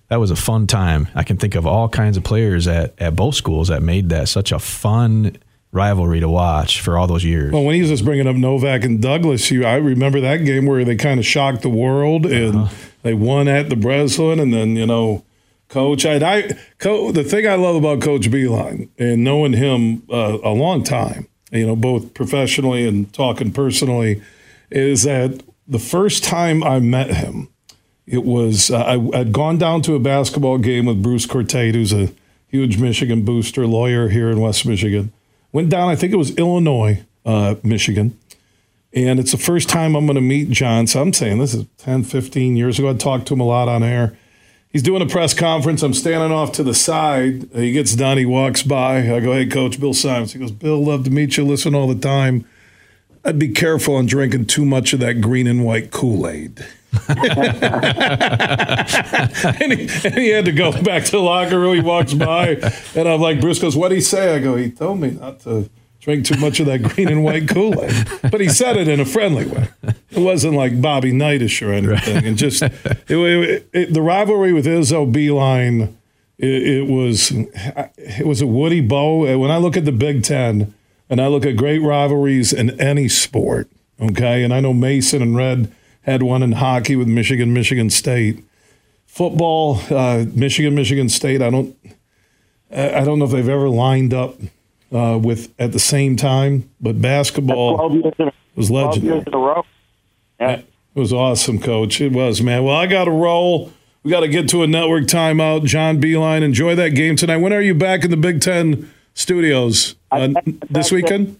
that 0.08 0.20
was 0.20 0.30
a 0.30 0.37
fun 0.37 0.66
time. 0.66 1.08
I 1.14 1.22
can 1.22 1.38
think 1.38 1.54
of 1.54 1.66
all 1.66 1.88
kinds 1.88 2.18
of 2.18 2.25
players 2.25 2.68
at, 2.68 2.94
at 2.98 3.16
both 3.16 3.34
schools 3.34 3.68
that 3.68 3.82
made 3.82 4.10
that 4.10 4.28
such 4.28 4.52
a 4.52 4.58
fun 4.58 5.38
rivalry 5.72 6.20
to 6.20 6.28
watch 6.28 6.80
for 6.80 6.98
all 6.98 7.06
those 7.06 7.25
years. 7.25 7.52
Well, 7.52 7.64
when 7.64 7.75
he 7.75 7.80
was 7.80 7.90
just 7.90 8.04
bringing 8.04 8.26
up 8.26 8.37
Novak 8.37 8.84
and 8.84 9.02
Douglas, 9.02 9.50
you, 9.50 9.64
I 9.64 9.76
remember 9.76 10.20
that 10.20 10.38
game 10.38 10.66
where 10.66 10.84
they 10.84 10.96
kind 10.96 11.20
of 11.20 11.26
shocked 11.26 11.62
the 11.62 11.68
world 11.68 12.25
and 12.26 12.56
uh-huh. 12.56 12.75
they 13.02 13.14
won 13.14 13.48
at 13.48 13.70
the 13.70 13.76
Breslin, 13.76 14.40
and 14.40 14.52
then 14.52 14.76
you 14.76 14.87
know 14.87 15.25
Coach, 15.68 16.06
I, 16.06 16.16
I 16.16 16.58
co- 16.78 17.12
the 17.12 17.22
thing 17.22 17.46
I 17.46 17.54
love 17.54 17.76
about 17.76 18.00
Coach 18.00 18.30
Beilein 18.30 18.88
and 18.98 19.22
knowing 19.22 19.52
him 19.52 20.02
uh, 20.10 20.38
a 20.42 20.50
long 20.50 20.82
time, 20.82 21.28
you 21.52 21.66
know, 21.66 21.76
both 21.76 22.14
professionally 22.14 22.88
and 22.88 23.12
talking 23.12 23.52
personally, 23.52 24.22
is 24.70 25.02
that 25.02 25.42
the 25.66 25.78
first 25.78 26.25
time 26.25 26.64
I 26.64 26.80
met 26.80 27.10
him, 27.10 27.48
it 28.06 28.25
was 28.25 28.70
uh, 28.70 28.82
I, 28.82 29.18
had 29.18 29.32
gone 29.32 29.58
down 29.58 29.82
to 29.82 29.94
a 29.94 30.00
basketball 30.00 30.56
game 30.56 30.87
with 30.87 31.02
Bruce 31.02 31.26
Cortate, 31.26 31.75
who's 31.75 31.92
a 31.92 32.10
huge 32.48 32.78
Michigan 32.78 33.25
booster 33.25 33.66
lawyer 33.66 34.08
here 34.08 34.30
in 34.30 34.40
West 34.40 34.64
Michigan. 34.64 35.12
Went 35.52 35.68
down, 35.68 35.90
I 35.90 35.96
think 35.96 36.14
it 36.14 36.16
was 36.16 36.34
Illinois, 36.37 37.04
uh, 37.26 37.56
Michigan. 37.62 38.18
And 38.94 39.20
it's 39.20 39.32
the 39.32 39.38
first 39.38 39.68
time 39.68 39.94
I'm 39.94 40.06
going 40.06 40.14
to 40.14 40.22
meet 40.22 40.48
John. 40.48 40.87
So 40.87 41.02
I'm 41.02 41.12
saying 41.12 41.38
this 41.38 41.52
is 41.52 41.66
10, 41.76 42.04
15 42.04 42.56
years 42.56 42.78
ago. 42.78 42.88
I 42.88 42.94
talked 42.94 43.26
to 43.28 43.34
him 43.34 43.40
a 43.40 43.44
lot 43.44 43.68
on 43.68 43.82
air 43.82 44.16
he's 44.70 44.82
doing 44.82 45.02
a 45.02 45.06
press 45.06 45.34
conference. 45.34 45.82
I'm 45.82 45.94
standing 45.94 46.32
off 46.32 46.52
to 46.52 46.62
the 46.62 46.75
side. 46.75 47.48
He 47.54 47.72
gets 47.72 47.94
done. 47.94 48.18
He 48.18 48.26
walks 48.26 48.62
by. 48.62 49.14
I 49.14 49.20
go, 49.20 49.32
"Hey, 49.32 49.46
Coach 49.46 49.80
Bill 49.80 49.94
Simonson." 49.94 50.40
He 50.40 50.46
goes, 50.46 50.54
"Bill, 50.54 50.82
love 50.82 51.04
to 51.04 51.10
meet 51.10 51.37
you. 51.37 51.44
Listen 51.44 51.75
all 51.75 51.88
the 51.88 51.94
time. 51.94 52.44
I'd 53.25 53.38
be 53.38 53.48
careful 53.48 53.96
on 53.96 54.06
drinking 54.06 54.46
too 54.46 54.64
much 54.64 54.92
of 54.92 55.00
that 55.00 55.20
green 55.20 55.46
and 55.46 55.64
white 55.64 55.90
Kool 55.90 56.28
Aid." 56.28 56.64
and, 57.08 57.18
he, 59.72 59.88
and, 60.04 60.14
he, 60.14 60.28
had 60.30 60.46
to 60.46 60.52
go 60.52 60.72
back 60.82 61.04
to 61.04 61.10
the 61.10 61.20
locker 61.20 61.60
room. 61.60 61.75
He 61.75 61.82
walks 61.82 62.14
by, 62.14 62.56
and 62.94 63.06
I'm 63.06 63.20
like, 63.20 63.42
Bruce 63.42 63.58
goes, 63.58 63.76
"What'd 63.76 63.94
he 63.94 64.00
say?" 64.00 64.34
I 64.34 64.38
go, 64.38 64.56
"He 64.56 64.70
told 64.70 65.00
me 65.00 65.10
not 65.10 65.40
to." 65.40 65.68
drink 66.00 66.25
too 66.25 66.38
much 66.38 66.58
of 66.58 66.64
that 66.64 66.82
green 66.82 67.08
and 67.08 67.22
white 67.22 67.46
Kool 67.48 67.82
Aid. 67.82 68.08
But 68.30 68.40
he 68.40 68.48
said 68.48 68.78
it 68.78 68.88
in 68.88 68.98
a 68.98 69.04
friendly 69.04 69.44
way. 69.44 69.68
It 70.18 70.25
wasn't 70.25 70.54
like 70.54 70.80
Bobby 70.80 71.12
Knightish 71.12 71.66
or 71.66 71.72
anything. 71.72 72.14
Right. 72.14 72.25
And 72.25 72.37
just 72.37 72.62
it, 72.62 73.10
it, 73.10 73.68
it, 73.72 73.94
the 73.94 74.02
rivalry 74.02 74.52
with 74.52 74.66
Izzo 74.66 75.10
Beilein, 75.10 75.94
it, 76.38 76.88
was 76.88 77.30
it 77.32 78.26
was 78.26 78.40
a 78.40 78.46
Woody 78.46 78.80
Bo. 78.80 79.38
When 79.38 79.50
I 79.50 79.58
look 79.58 79.76
at 79.76 79.84
the 79.84 79.92
Big 79.92 80.22
Ten 80.22 80.75
and 81.08 81.20
I 81.20 81.26
look 81.28 81.46
at 81.46 81.56
great 81.56 81.80
rivalries 81.80 82.52
in 82.52 82.78
any 82.80 83.08
sport, 83.08 83.68
okay, 84.00 84.42
and 84.42 84.52
I 84.52 84.60
know 84.60 84.72
Mason 84.72 85.22
and 85.22 85.37
Red 85.37 85.72
had 86.02 86.22
one 86.22 86.42
in 86.42 86.52
hockey 86.52 86.96
with 86.96 87.08
Michigan, 87.08 87.52
Michigan 87.52 87.90
State. 87.90 88.44
Football, 89.06 89.80
uh, 89.90 90.26
Michigan, 90.32 90.75
Michigan 90.75 91.08
State. 91.08 91.42
I 91.42 91.50
don't, 91.50 91.76
I 92.70 93.02
don't 93.04 93.18
know 93.18 93.25
if 93.25 93.32
they've 93.32 93.48
ever 93.48 93.68
lined 93.68 94.14
up 94.14 94.37
uh, 94.92 95.18
with 95.20 95.52
at 95.58 95.72
the 95.72 95.78
same 95.78 96.16
time. 96.16 96.70
But 96.80 97.00
basketball 97.00 97.90
was 98.54 98.70
legendary. 98.70 99.25
Yeah. 100.40 100.61
It 100.95 101.00
was 101.00 101.12
awesome, 101.12 101.61
Coach. 101.61 102.00
It 102.00 102.12
was, 102.12 102.42
man. 102.42 102.64
Well, 102.64 102.76
I 102.76 102.87
got 102.87 103.04
to 103.04 103.11
roll. 103.11 103.73
We 104.02 104.11
got 104.11 104.21
to 104.21 104.28
get 104.28 104.49
to 104.50 104.62
a 104.62 104.66
network 104.66 105.04
timeout. 105.04 105.64
John 105.64 106.00
Beilein, 106.00 106.42
enjoy 106.42 106.75
that 106.76 106.90
game 106.90 107.16
tonight. 107.16 107.37
When 107.38 107.52
are 107.52 107.61
you 107.61 107.75
back 107.75 108.04
in 108.04 108.11
the 108.11 108.16
Big 108.16 108.40
Ten 108.40 108.90
studios? 109.14 109.97
Uh, 110.11 110.35
this 110.71 110.90
weekend? 110.90 111.38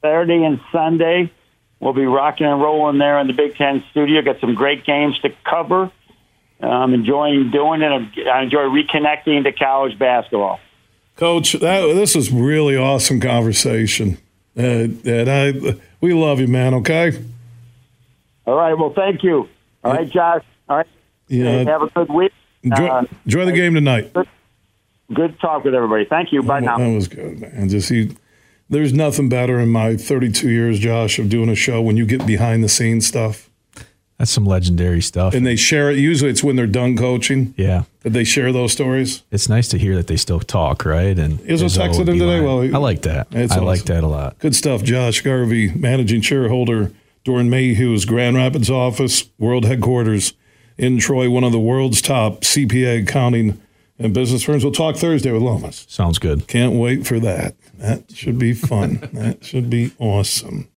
Saturday 0.00 0.44
and 0.44 0.60
Sunday. 0.72 1.32
We'll 1.80 1.92
be 1.92 2.04
rocking 2.04 2.46
and 2.46 2.60
rolling 2.60 2.98
there 2.98 3.18
in 3.18 3.26
the 3.26 3.32
Big 3.32 3.56
Ten 3.56 3.82
studio. 3.90 4.22
Got 4.22 4.40
some 4.40 4.54
great 4.54 4.84
games 4.84 5.18
to 5.20 5.30
cover. 5.44 5.90
I'm 6.60 6.92
enjoying 6.92 7.50
doing 7.50 7.80
it. 7.80 8.26
I 8.28 8.42
enjoy 8.42 8.64
reconnecting 8.64 9.44
to 9.44 9.52
college 9.52 9.98
basketball. 9.98 10.60
Coach, 11.16 11.54
that, 11.54 11.80
this 11.94 12.14
is 12.14 12.30
really 12.30 12.76
awesome 12.76 13.20
conversation. 13.20 14.18
Uh, 14.56 14.88
and 15.04 15.30
I, 15.30 15.76
we 16.00 16.12
love 16.12 16.40
you, 16.40 16.48
man. 16.48 16.74
Okay. 16.74 17.18
All 18.50 18.56
right. 18.56 18.74
Well, 18.74 18.92
thank 18.92 19.22
you. 19.22 19.48
All 19.84 19.92
right, 19.92 20.10
Josh. 20.10 20.42
All 20.68 20.78
right. 20.78 20.86
Yeah. 21.28 21.62
Have 21.64 21.82
a 21.82 21.86
good 21.86 22.10
week. 22.10 22.32
Enjoy, 22.64 22.86
Uh, 22.88 23.04
enjoy 23.24 23.44
the 23.44 23.52
game 23.52 23.74
tonight. 23.74 24.12
Good 25.14 25.38
talk 25.38 25.62
with 25.62 25.72
everybody. 25.72 26.04
Thank 26.04 26.32
you. 26.32 26.42
Bye 26.42 26.58
now. 26.58 26.76
That 26.78 26.92
was 26.92 27.06
good, 27.06 27.40
man. 27.40 27.68
Just 27.68 27.90
he, 27.90 28.16
there's 28.68 28.92
nothing 28.92 29.28
better 29.28 29.60
in 29.60 29.68
my 29.68 29.96
32 29.96 30.48
years, 30.50 30.80
Josh, 30.80 31.20
of 31.20 31.28
doing 31.28 31.48
a 31.48 31.54
show 31.54 31.80
when 31.80 31.96
you 31.96 32.04
get 32.06 32.26
behind 32.26 32.64
the 32.64 32.68
scenes 32.68 33.06
stuff 33.06 33.48
That's 34.18 34.32
some 34.32 34.44
legendary 34.44 35.00
stuff. 35.00 35.32
and 35.32 35.46
they 35.46 35.54
share 35.54 35.88
it. 35.88 35.98
Usually, 35.98 36.28
it's 36.30 36.42
when 36.42 36.56
they're 36.56 36.66
done 36.66 36.96
coaching 36.96 37.54
yeah. 37.56 37.84
that 38.00 38.10
they 38.10 38.24
share 38.24 38.52
those 38.52 38.72
stories. 38.72 39.22
It's 39.30 39.48
nice 39.48 39.68
to 39.68 39.78
hear 39.78 39.94
that 39.94 40.08
they 40.08 40.16
still 40.16 40.40
talk, 40.40 40.84
right? 40.84 41.16
And 41.16 41.38
Izzo 41.40 41.66
Izzo 41.66 41.86
texted 41.86 42.08
him 42.08 42.18
today? 42.18 42.40
Well, 42.40 42.62
I 42.62 42.78
like 42.78 43.02
that. 43.02 43.28
It's 43.30 43.52
I 43.52 43.60
like 43.60 43.84
that 43.84 44.02
a 44.02 44.08
lot. 44.08 44.40
Good 44.40 44.56
stuff, 44.56 44.82
Josh 44.82 45.20
Garvey, 45.20 45.72
managing 45.72 46.20
shareholder, 46.20 46.90
Doeren 47.24 47.48
Mayhew's 47.48 48.04
Grand 48.04 48.36
Rapids 48.36 48.70
office, 48.70 49.30
world 49.38 49.64
headquarters 49.64 50.32
in 50.78 50.98
Troy, 50.98 51.28
one 51.28 51.44
of 51.44 51.52
the 51.52 51.60
world's 51.60 52.00
top 52.00 52.40
CPA 52.40 53.02
accounting 53.02 53.60
and 53.98 54.14
business 54.14 54.42
firms. 54.42 54.64
We'll 54.64 54.72
talk 54.72 54.96
Thursday 54.96 55.30
with 55.30 55.42
Lomas. 55.42 55.86
Sounds 55.88 56.18
good. 56.18 56.48
Can't 56.48 56.74
wait 56.74 57.06
for 57.06 57.20
that. 57.20 57.54
That 57.74 58.10
should 58.12 58.38
be 58.38 58.54
fun. 58.54 59.08
that 59.12 59.44
should 59.44 59.68
be 59.68 59.92
awesome. 59.98 60.68